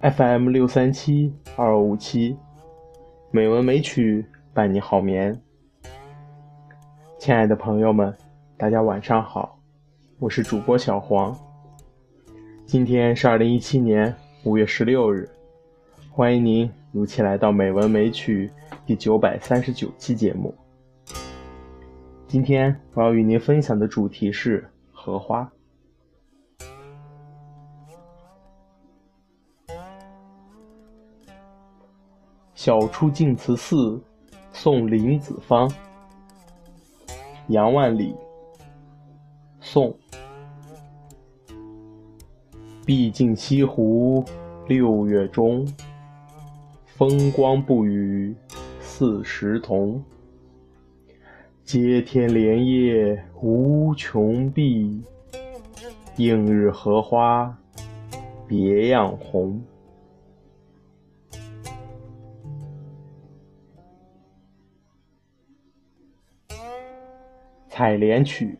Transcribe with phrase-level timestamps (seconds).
[0.00, 2.36] FM 六三七二五七，
[3.32, 4.24] 美文美曲
[4.54, 5.38] 伴你好眠。
[7.18, 8.16] 亲爱的朋友们，
[8.56, 9.58] 大家晚上好，
[10.20, 11.36] 我是主播小黄。
[12.64, 15.28] 今天是二零一七年五月十六日，
[16.10, 18.48] 欢迎您如期来到《美文美曲》
[18.86, 20.54] 第九百三十九期节目。
[22.28, 25.50] 今天我要与您分享的主题是荷花。
[32.54, 33.98] 晓出净慈寺，
[34.52, 35.72] 送林子方。
[37.46, 38.14] 杨万里。
[39.58, 39.98] 宋。
[42.84, 44.22] 毕竟西湖
[44.66, 45.66] 六月中，
[46.84, 48.36] 风光不与
[48.80, 50.04] 四时同。
[51.68, 55.02] 接天莲叶无穷碧，
[56.16, 57.54] 映日荷花
[58.46, 59.62] 别样红。
[67.68, 68.58] 《采莲曲》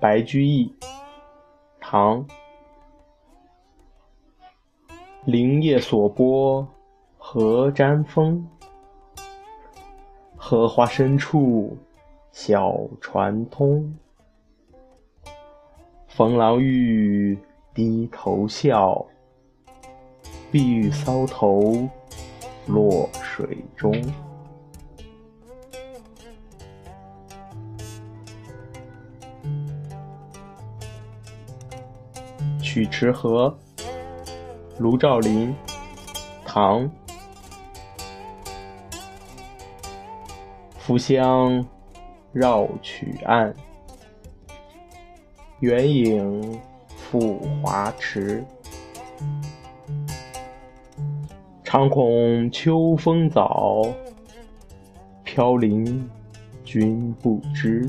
[0.00, 0.74] 白居易，
[1.78, 2.26] 唐。
[5.24, 6.66] 林叶所拨
[7.16, 8.44] 何沾风，
[10.36, 11.76] 荷花深处
[12.40, 13.92] 小船通。
[16.06, 17.36] 逢郎玉
[17.74, 19.04] 低头笑，
[20.52, 21.88] 碧玉搔头
[22.68, 23.92] 落水中。
[32.62, 33.52] 《曲池河》
[34.78, 35.52] 卢照邻，
[36.44, 36.88] 唐。
[40.78, 41.66] 浮香
[42.32, 43.54] 绕曲岸，
[45.60, 48.44] 远影复华池。
[51.64, 53.86] 常恐秋风早，
[55.22, 56.08] 飘零
[56.64, 57.86] 君不知。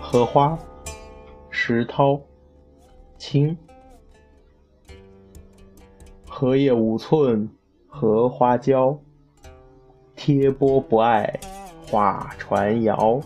[0.00, 0.58] 荷花，
[1.50, 2.20] 石涛，
[3.18, 3.56] 清。
[6.34, 7.46] 荷叶五寸
[7.86, 8.98] 荷花娇，
[10.16, 11.38] 贴波不爱
[11.86, 13.20] 画船摇。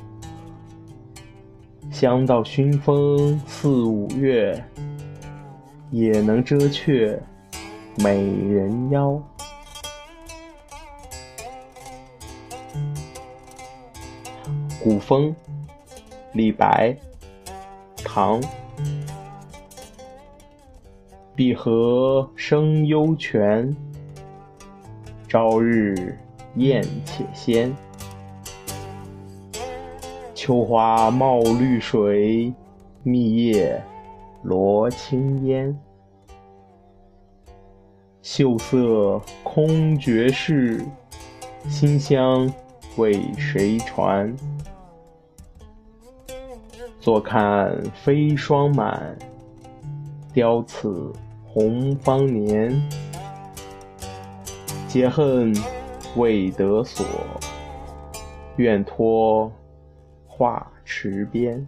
[1.89, 4.61] 香到熏风似五月，
[5.93, 7.17] 也能遮却
[7.99, 9.23] 美人腰。
[14.83, 15.33] 古风。
[16.33, 16.95] 李白，
[18.05, 18.43] 唐。
[21.37, 23.77] 碧荷生幽泉，
[25.29, 26.17] 朝日
[26.55, 27.71] 艳且鲜。
[30.35, 32.51] 秋花冒绿水，
[33.03, 33.79] 密叶
[34.45, 35.79] 罗青烟。
[38.23, 40.83] 秀色空绝世，
[41.69, 42.51] 馨香
[42.97, 44.35] 为谁传？
[46.99, 49.15] 坐看飞霜满，
[50.33, 51.13] 凋此
[51.59, 52.71] 红芳年。
[54.87, 55.55] 解恨
[56.15, 57.03] 未得所，
[58.57, 59.51] 愿托
[60.27, 61.67] 画池边。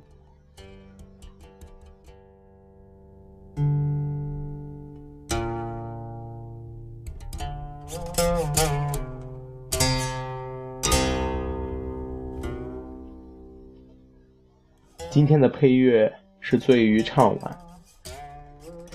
[15.11, 17.59] 今天的配乐是醉鱼唱晚，